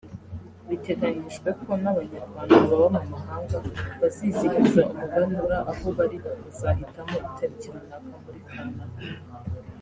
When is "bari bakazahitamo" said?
5.97-7.15